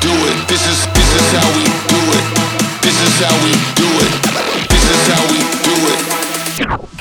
[0.00, 0.36] do it.
[0.48, 2.24] This is this is how we do it.
[2.82, 4.12] This is how we do it.
[4.70, 6.00] This is how we do it.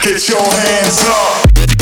[0.02, 1.75] Get your hands up.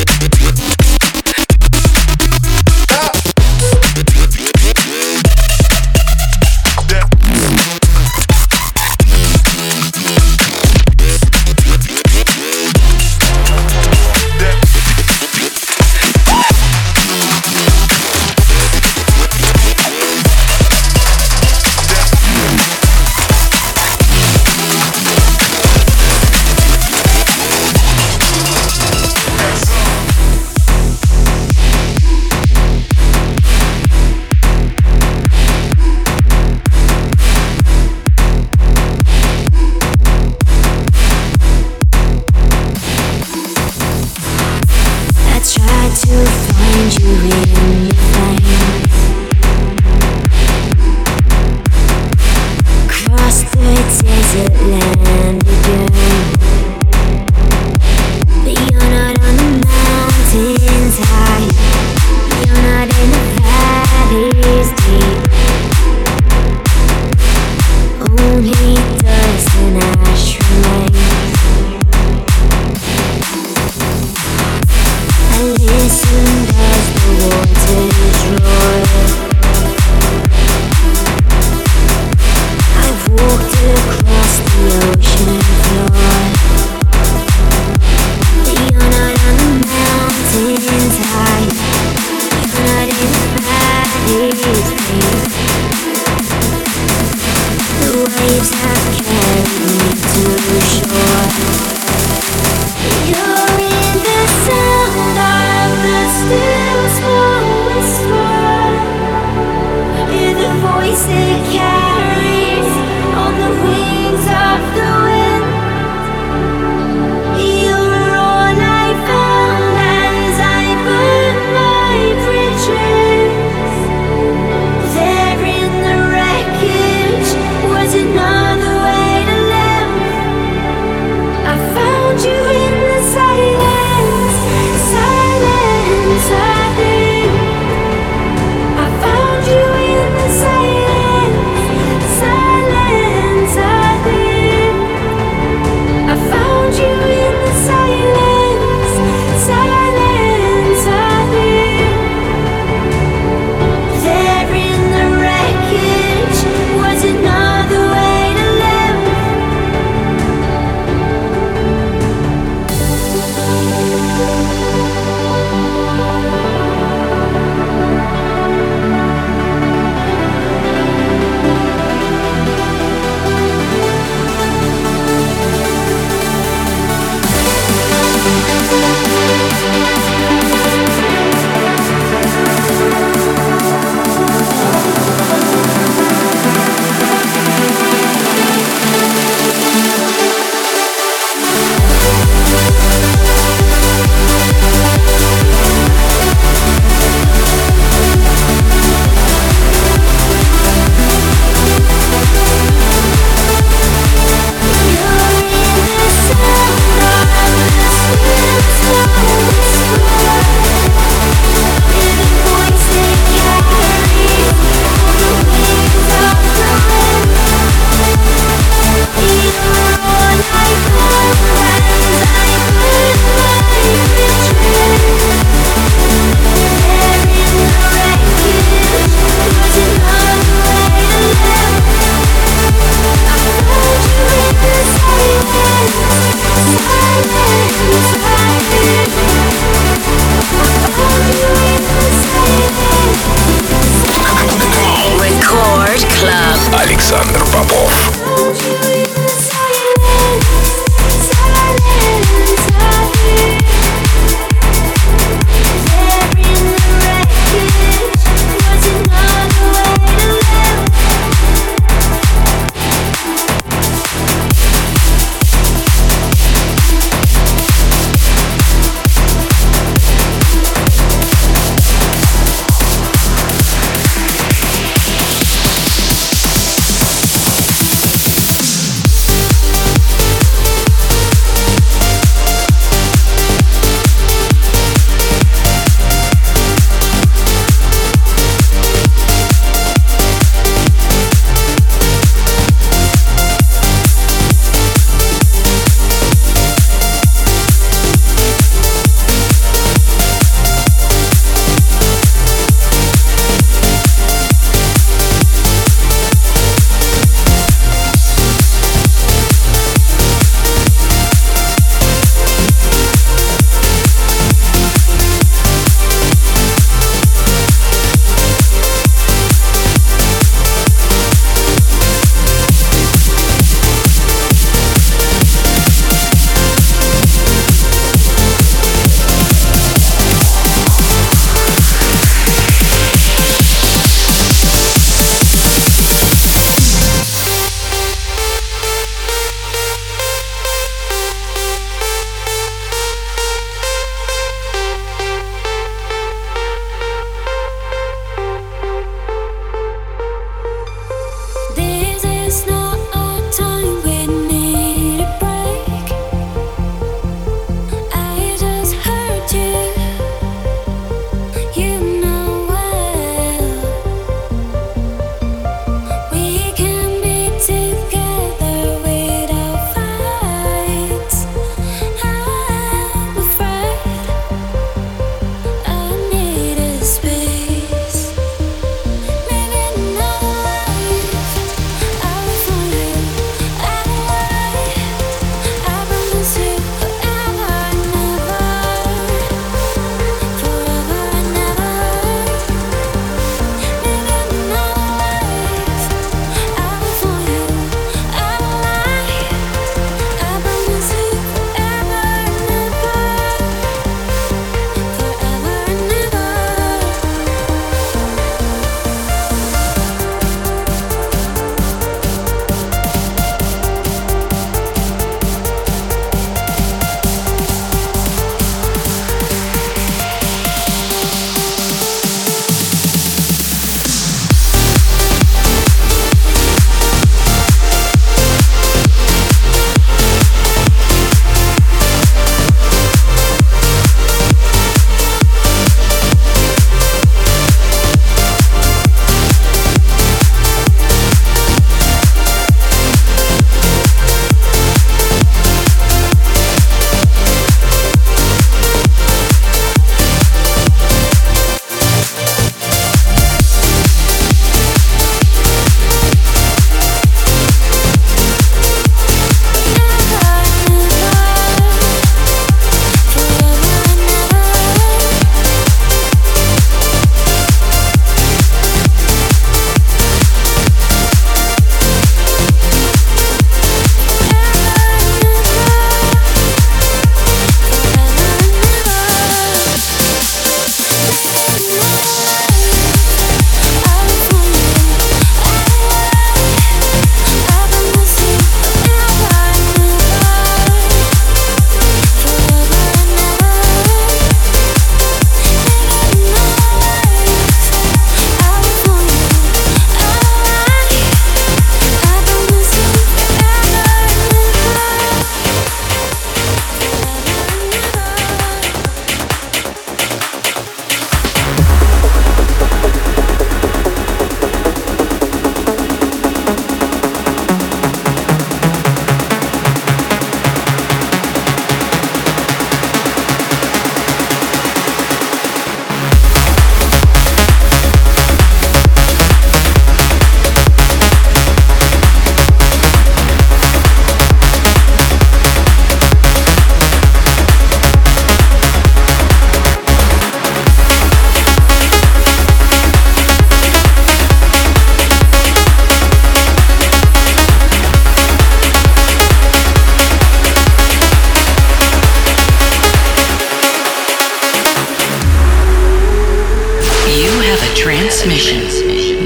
[557.96, 558.80] Transmission.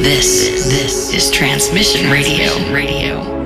[0.02, 2.54] This, this is Transmission Radio.
[2.72, 3.37] Radio.